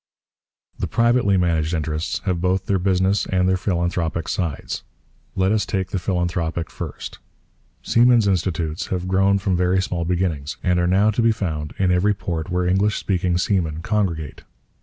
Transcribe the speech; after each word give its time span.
The 0.79 0.87
privately 0.87 1.37
managed 1.37 1.75
interests 1.75 2.21
have 2.25 2.41
both 2.41 2.65
their 2.65 2.79
business 2.79 3.27
and 3.27 3.47
their 3.47 3.55
philanthropic 3.55 4.27
sides. 4.29 4.81
Let 5.35 5.51
us 5.51 5.63
take 5.63 5.91
the 5.91 5.99
philanthropic 5.99 6.71
first. 6.71 7.19
Seamen's 7.83 8.27
Institutes 8.27 8.87
have 8.87 9.07
grown 9.07 9.37
from 9.37 9.55
very 9.55 9.79
small 9.79 10.03
beginnings, 10.03 10.57
and 10.63 10.79
are 10.79 10.87
now 10.87 11.11
to 11.11 11.21
be 11.21 11.31
found 11.31 11.75
in 11.77 11.91
every 11.91 12.15
port 12.15 12.49
where 12.49 12.65
English 12.65 12.97
speaking 12.97 13.37
seamen 13.37 13.83
congregate. 13.83 14.41